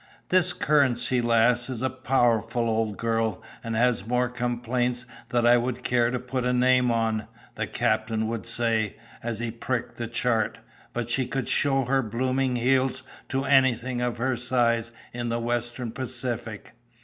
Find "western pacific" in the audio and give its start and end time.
15.39-16.71